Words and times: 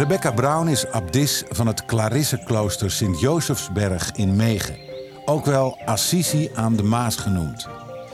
Rebecca 0.00 0.32
Brown 0.32 0.68
is 0.68 0.86
abdis 0.86 1.44
van 1.48 1.66
het 1.66 1.84
Clarisseklooster 1.84 2.90
Sint-Josefsberg 2.90 4.12
in 4.12 4.36
Megen. 4.36 4.76
Ook 5.24 5.44
wel 5.44 5.78
Assisi 5.84 6.50
aan 6.54 6.76
de 6.76 6.82
Maas 6.82 7.16
genoemd. 7.16 7.68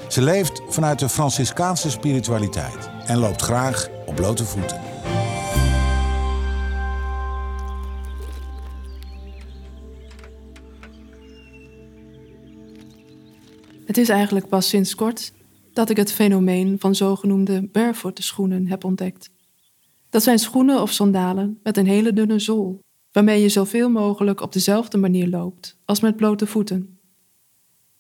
Ze 0.09 0.23
leeft 0.23 0.63
vanuit 0.69 0.99
de 0.99 1.09
Franciscaanse 1.09 1.91
spiritualiteit 1.91 2.91
en 3.07 3.19
loopt 3.19 3.43
graag 3.43 3.89
op 4.07 4.15
blote 4.15 4.45
voeten. 4.45 4.81
Het 13.87 13.97
is 13.97 14.09
eigenlijk 14.09 14.49
pas 14.49 14.69
sinds 14.69 14.95
kort 14.95 15.33
dat 15.73 15.91
ik 15.91 15.97
het 15.97 16.13
fenomeen 16.13 16.77
van 16.79 16.95
zogenoemde 16.95 17.69
barefoot 17.73 18.19
schoenen 18.23 18.67
heb 18.67 18.85
ontdekt. 18.85 19.31
Dat 20.11 20.23
zijn 20.23 20.39
schoenen 20.39 20.83
of 20.83 20.93
sandalen 20.93 21.59
met 21.63 21.77
een 21.77 21.87
hele 21.87 22.13
dunne 22.13 22.39
zool, 22.39 22.85
waarmee 23.13 23.43
je 23.43 23.49
zoveel 23.49 23.91
mogelijk 23.91 24.41
op 24.41 24.53
dezelfde 24.53 24.99
manier 24.99 25.29
loopt 25.29 25.79
als 25.85 26.01
met 26.01 26.17
blote 26.17 26.47
voeten. 26.47 26.99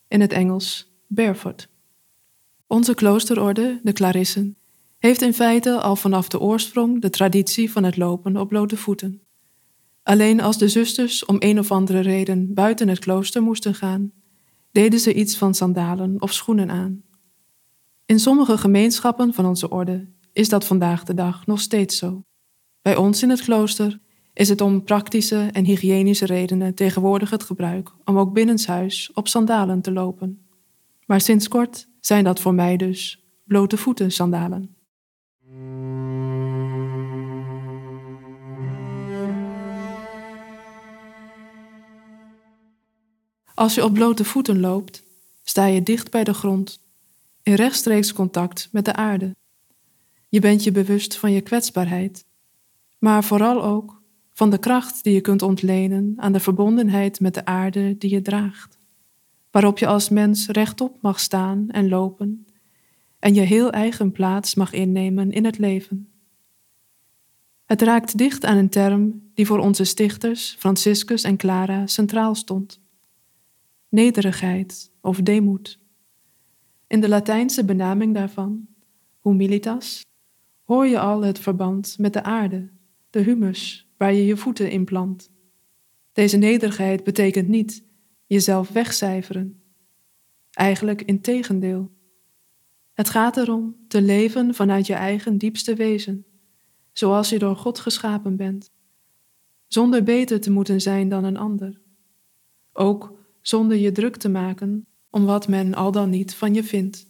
In 0.08 0.20
het 0.20 0.32
Engels 0.32 0.92
barefoot. 1.06 1.68
Onze 2.66 2.94
kloosterorde, 2.94 3.80
de 3.82 3.92
Clarissen, 3.92 4.56
heeft 4.98 5.22
in 5.22 5.34
feite 5.34 5.80
al 5.80 5.96
vanaf 5.96 6.28
de 6.28 6.40
oorsprong 6.40 7.00
de 7.00 7.10
traditie 7.10 7.72
van 7.72 7.84
het 7.84 7.96
lopen 7.96 8.36
op 8.36 8.48
blote 8.48 8.76
voeten. 8.76 9.20
Alleen 10.02 10.40
als 10.40 10.58
de 10.58 10.68
zusters 10.68 11.24
om 11.24 11.36
een 11.38 11.58
of 11.58 11.70
andere 11.70 12.00
reden 12.00 12.54
buiten 12.54 12.88
het 12.88 12.98
klooster 12.98 13.42
moesten 13.42 13.74
gaan, 13.74 14.12
deden 14.70 15.00
ze 15.00 15.14
iets 15.14 15.36
van 15.36 15.54
sandalen 15.54 16.22
of 16.22 16.32
schoenen 16.32 16.70
aan. 16.70 17.02
In 18.06 18.20
sommige 18.20 18.58
gemeenschappen 18.58 19.34
van 19.34 19.46
onze 19.46 19.70
orde 19.70 20.06
is 20.36 20.48
dat 20.48 20.64
vandaag 20.64 21.04
de 21.04 21.14
dag 21.14 21.46
nog 21.46 21.60
steeds 21.60 21.96
zo. 21.96 22.24
Bij 22.82 22.96
ons 22.96 23.22
in 23.22 23.30
het 23.30 23.42
klooster 23.42 24.00
is 24.32 24.48
het 24.48 24.60
om 24.60 24.84
praktische 24.84 25.48
en 25.52 25.64
hygiënische 25.64 26.26
redenen 26.26 26.74
tegenwoordig 26.74 27.30
het 27.30 27.42
gebruik 27.42 27.90
om 28.04 28.18
ook 28.18 28.32
binnenshuis 28.32 29.10
op 29.14 29.28
sandalen 29.28 29.80
te 29.80 29.92
lopen. 29.92 30.46
Maar 31.06 31.20
sinds 31.20 31.48
kort 31.48 31.88
zijn 32.00 32.24
dat 32.24 32.40
voor 32.40 32.54
mij 32.54 32.76
dus 32.76 33.24
blote 33.44 33.76
voeten 33.76 34.12
sandalen. 34.12 34.76
Als 43.54 43.74
je 43.74 43.84
op 43.84 43.92
blote 43.92 44.24
voeten 44.24 44.60
loopt, 44.60 45.02
sta 45.42 45.66
je 45.66 45.82
dicht 45.82 46.10
bij 46.10 46.24
de 46.24 46.34
grond, 46.34 46.80
in 47.42 47.54
rechtstreeks 47.54 48.12
contact 48.12 48.68
met 48.72 48.84
de 48.84 48.94
aarde. 48.94 49.34
Je 50.36 50.42
bent 50.42 50.64
je 50.64 50.72
bewust 50.72 51.16
van 51.16 51.32
je 51.32 51.40
kwetsbaarheid, 51.40 52.26
maar 52.98 53.24
vooral 53.24 53.64
ook 53.64 54.02
van 54.32 54.50
de 54.50 54.58
kracht 54.58 55.04
die 55.04 55.14
je 55.14 55.20
kunt 55.20 55.42
ontlenen 55.42 56.14
aan 56.16 56.32
de 56.32 56.40
verbondenheid 56.40 57.20
met 57.20 57.34
de 57.34 57.44
aarde 57.44 57.98
die 57.98 58.10
je 58.10 58.22
draagt, 58.22 58.78
waarop 59.50 59.78
je 59.78 59.86
als 59.86 60.08
mens 60.08 60.48
rechtop 60.48 60.98
mag 61.02 61.20
staan 61.20 61.70
en 61.70 61.88
lopen 61.88 62.46
en 63.18 63.34
je 63.34 63.40
heel 63.40 63.70
eigen 63.70 64.12
plaats 64.12 64.54
mag 64.54 64.72
innemen 64.72 65.30
in 65.30 65.44
het 65.44 65.58
leven. 65.58 66.08
Het 67.64 67.82
raakt 67.82 68.18
dicht 68.18 68.44
aan 68.44 68.56
een 68.56 68.68
term 68.68 69.30
die 69.34 69.46
voor 69.46 69.58
onze 69.58 69.84
stichters, 69.84 70.56
Franciscus 70.58 71.22
en 71.22 71.36
Clara, 71.36 71.86
centraal 71.86 72.34
stond: 72.34 72.80
nederigheid 73.88 74.92
of 75.00 75.20
deemoed. 75.20 75.78
In 76.86 77.00
de 77.00 77.08
Latijnse 77.08 77.64
benaming 77.64 78.14
daarvan, 78.14 78.66
humilitas, 79.22 80.04
hoor 80.66 80.86
je 80.86 80.98
al 80.98 81.22
het 81.22 81.38
verband 81.38 81.96
met 81.98 82.12
de 82.12 82.22
aarde, 82.22 82.68
de 83.10 83.20
humus 83.20 83.88
waar 83.96 84.12
je 84.12 84.26
je 84.26 84.36
voeten 84.36 84.70
in 84.70 84.84
plant. 84.84 85.30
Deze 86.12 86.36
nederigheid 86.36 87.04
betekent 87.04 87.48
niet 87.48 87.84
jezelf 88.26 88.68
wegcijferen. 88.68 89.62
Eigenlijk 90.50 91.02
in 91.02 91.20
tegendeel. 91.20 91.90
Het 92.92 93.08
gaat 93.08 93.36
erom 93.36 93.76
te 93.88 94.02
leven 94.02 94.54
vanuit 94.54 94.86
je 94.86 94.94
eigen 94.94 95.38
diepste 95.38 95.74
wezen, 95.74 96.24
zoals 96.92 97.28
je 97.28 97.38
door 97.38 97.56
God 97.56 97.78
geschapen 97.78 98.36
bent, 98.36 98.70
zonder 99.66 100.02
beter 100.02 100.40
te 100.40 100.50
moeten 100.50 100.80
zijn 100.80 101.08
dan 101.08 101.24
een 101.24 101.36
ander. 101.36 101.80
Ook 102.72 103.18
zonder 103.40 103.76
je 103.76 103.92
druk 103.92 104.16
te 104.16 104.28
maken 104.28 104.86
om 105.10 105.24
wat 105.24 105.48
men 105.48 105.74
al 105.74 105.92
dan 105.92 106.10
niet 106.10 106.34
van 106.34 106.54
je 106.54 106.64
vindt. 106.64 107.06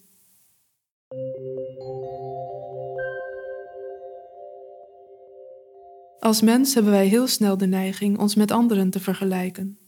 Als 6.26 6.40
mens 6.40 6.74
hebben 6.74 6.92
wij 6.92 7.06
heel 7.06 7.26
snel 7.26 7.56
de 7.56 7.66
neiging 7.66 8.18
ons 8.18 8.34
met 8.34 8.50
anderen 8.50 8.90
te 8.90 9.00
vergelijken. 9.00 9.78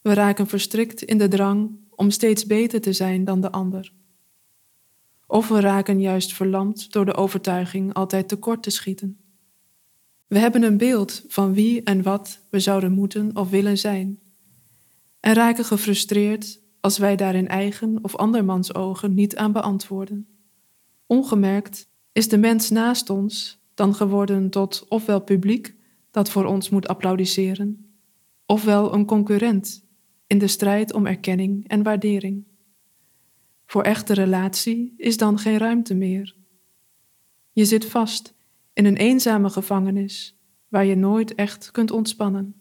We 0.00 0.14
raken 0.14 0.46
verstrikt 0.46 1.02
in 1.02 1.18
de 1.18 1.28
drang 1.28 1.70
om 1.90 2.10
steeds 2.10 2.46
beter 2.46 2.80
te 2.80 2.92
zijn 2.92 3.24
dan 3.24 3.40
de 3.40 3.50
ander. 3.50 3.92
Of 5.26 5.48
we 5.48 5.60
raken 5.60 6.00
juist 6.00 6.34
verlamd 6.34 6.92
door 6.92 7.04
de 7.04 7.14
overtuiging 7.14 7.94
altijd 7.94 8.28
tekort 8.28 8.62
te 8.62 8.70
schieten. 8.70 9.18
We 10.26 10.38
hebben 10.38 10.62
een 10.62 10.76
beeld 10.76 11.24
van 11.28 11.54
wie 11.54 11.82
en 11.82 12.02
wat 12.02 12.40
we 12.50 12.60
zouden 12.60 12.92
moeten 12.92 13.36
of 13.36 13.50
willen 13.50 13.78
zijn, 13.78 14.18
en 15.20 15.34
raken 15.34 15.64
gefrustreerd 15.64 16.60
als 16.80 16.98
wij 16.98 17.16
daar 17.16 17.34
in 17.34 17.48
eigen 17.48 17.98
of 18.02 18.16
andermans 18.16 18.74
ogen 18.74 19.14
niet 19.14 19.36
aan 19.36 19.52
beantwoorden. 19.52 20.28
Ongemerkt 21.06 21.88
is 22.12 22.28
de 22.28 22.38
mens 22.38 22.70
naast 22.70 23.10
ons 23.10 23.59
dan 23.80 23.94
geworden 23.94 24.50
tot 24.50 24.86
ofwel 24.88 25.20
publiek 25.20 25.74
dat 26.10 26.30
voor 26.30 26.44
ons 26.44 26.68
moet 26.68 26.88
applaudisseren, 26.88 27.94
ofwel 28.46 28.94
een 28.94 29.04
concurrent 29.04 29.84
in 30.26 30.38
de 30.38 30.46
strijd 30.46 30.92
om 30.92 31.06
erkenning 31.06 31.68
en 31.68 31.82
waardering. 31.82 32.44
Voor 33.66 33.82
echte 33.82 34.14
relatie 34.14 34.94
is 34.96 35.16
dan 35.16 35.38
geen 35.38 35.58
ruimte 35.58 35.94
meer. 35.94 36.36
Je 37.52 37.64
zit 37.64 37.84
vast 37.84 38.34
in 38.72 38.84
een 38.84 38.96
eenzame 38.96 39.50
gevangenis 39.50 40.38
waar 40.68 40.84
je 40.84 40.96
nooit 40.96 41.34
echt 41.34 41.70
kunt 41.70 41.90
ontspannen. 41.90 42.54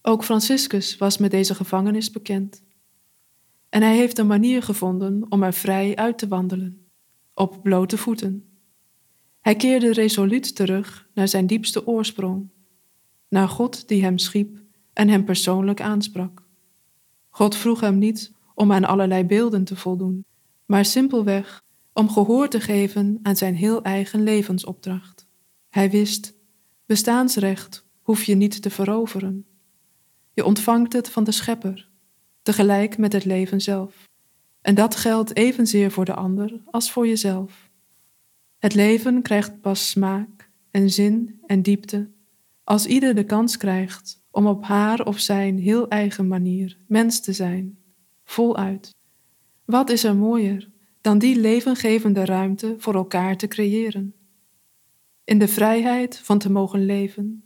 Ook 0.00 0.24
Franciscus 0.24 0.96
was 0.96 1.18
met 1.18 1.30
deze 1.30 1.54
gevangenis 1.54 2.10
bekend. 2.10 2.62
En 3.68 3.82
hij 3.82 3.96
heeft 3.96 4.18
een 4.18 4.26
manier 4.26 4.62
gevonden 4.62 5.26
om 5.28 5.42
er 5.42 5.52
vrij 5.52 5.96
uit 5.96 6.18
te 6.18 6.28
wandelen, 6.28 6.86
op 7.34 7.62
blote 7.62 7.98
voeten. 7.98 8.51
Hij 9.42 9.56
keerde 9.56 9.92
resoluut 9.92 10.54
terug 10.54 11.08
naar 11.14 11.28
zijn 11.28 11.46
diepste 11.46 11.86
oorsprong, 11.86 12.50
naar 13.28 13.48
God 13.48 13.88
die 13.88 14.02
hem 14.02 14.18
schiep 14.18 14.58
en 14.92 15.08
hem 15.08 15.24
persoonlijk 15.24 15.80
aansprak. 15.80 16.42
God 17.28 17.56
vroeg 17.56 17.80
hem 17.80 17.98
niet 17.98 18.32
om 18.54 18.72
aan 18.72 18.84
allerlei 18.84 19.24
beelden 19.24 19.64
te 19.64 19.76
voldoen, 19.76 20.24
maar 20.66 20.84
simpelweg 20.84 21.62
om 21.92 22.10
gehoor 22.10 22.48
te 22.48 22.60
geven 22.60 23.18
aan 23.22 23.36
zijn 23.36 23.54
heel 23.54 23.82
eigen 23.82 24.22
levensopdracht. 24.22 25.26
Hij 25.68 25.90
wist, 25.90 26.34
bestaansrecht 26.86 27.86
hoef 28.02 28.24
je 28.24 28.34
niet 28.34 28.62
te 28.62 28.70
veroveren. 28.70 29.46
Je 30.32 30.44
ontvangt 30.44 30.92
het 30.92 31.10
van 31.10 31.24
de 31.24 31.32
Schepper, 31.32 31.88
tegelijk 32.42 32.98
met 32.98 33.12
het 33.12 33.24
leven 33.24 33.60
zelf. 33.60 34.08
En 34.60 34.74
dat 34.74 34.96
geldt 34.96 35.36
evenzeer 35.36 35.90
voor 35.90 36.04
de 36.04 36.14
ander 36.14 36.62
als 36.70 36.92
voor 36.92 37.06
jezelf. 37.06 37.70
Het 38.62 38.74
leven 38.74 39.22
krijgt 39.22 39.60
pas 39.60 39.90
smaak 39.90 40.50
en 40.70 40.90
zin 40.90 41.40
en 41.46 41.62
diepte 41.62 42.10
als 42.64 42.86
ieder 42.86 43.14
de 43.14 43.24
kans 43.24 43.56
krijgt 43.56 44.24
om 44.30 44.46
op 44.46 44.64
haar 44.64 45.06
of 45.06 45.18
zijn 45.18 45.58
heel 45.58 45.88
eigen 45.88 46.28
manier 46.28 46.78
mens 46.86 47.20
te 47.20 47.32
zijn, 47.32 47.78
voluit. 48.24 48.94
Wat 49.64 49.90
is 49.90 50.04
er 50.04 50.16
mooier 50.16 50.70
dan 51.00 51.18
die 51.18 51.36
levengevende 51.36 52.24
ruimte 52.24 52.74
voor 52.78 52.94
elkaar 52.94 53.36
te 53.36 53.46
creëren? 53.46 54.14
In 55.24 55.38
de 55.38 55.48
vrijheid 55.48 56.18
van 56.18 56.38
te 56.38 56.50
mogen 56.50 56.84
leven, 56.84 57.44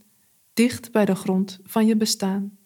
dicht 0.52 0.92
bij 0.92 1.04
de 1.04 1.14
grond 1.14 1.58
van 1.62 1.86
je 1.86 1.96
bestaan. 1.96 2.58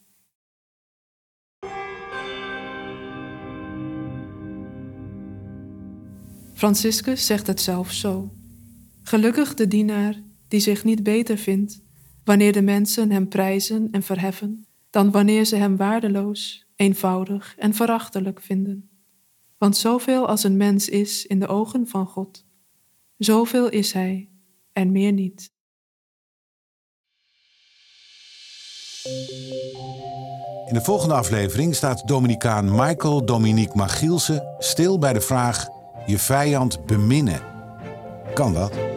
Franciscus 6.55 7.27
zegt 7.27 7.47
het 7.47 7.61
zelf 7.61 7.93
zo. 7.93 8.31
Gelukkig 9.11 9.55
de 9.55 9.69
dienaar 9.69 10.15
die 10.49 10.61
zich 10.61 10.85
niet 10.85 11.03
beter 11.03 11.39
vindt 11.39 11.83
wanneer 12.25 12.53
de 12.53 12.63
mensen 12.63 13.11
hem 13.11 13.29
prijzen 13.29 13.89
en 13.91 14.03
verheffen, 14.03 14.67
dan 14.91 15.11
wanneer 15.11 15.45
ze 15.45 15.57
hem 15.57 15.77
waardeloos, 15.77 16.67
eenvoudig 16.77 17.55
en 17.59 17.75
verachtelijk 17.75 18.41
vinden. 18.41 18.91
Want 19.59 19.77
zoveel 19.77 20.29
als 20.29 20.45
een 20.45 20.57
mens 20.57 20.89
is 20.89 21.27
in 21.27 21.41
de 21.41 21.47
ogen 21.47 21.87
van 21.87 22.07
God, 22.07 22.45
zoveel 23.17 23.69
is 23.69 23.93
hij 23.93 24.29
en 24.73 24.93
meer 24.93 25.13
niet. 25.13 25.51
In 30.67 30.75
de 30.75 30.83
volgende 30.83 31.15
aflevering 31.15 31.75
staat 31.75 32.09
Dominicaan 32.09 32.71
Michael 32.71 33.25
Dominique 33.25 33.77
Magielsen 33.77 34.57
stil 34.59 34.99
bij 34.99 35.13
de 35.13 35.21
vraag: 35.21 35.69
je 36.07 36.19
vijand 36.19 36.87
beminnen. 36.87 37.43
Kan 38.35 38.53
dat? 38.53 38.90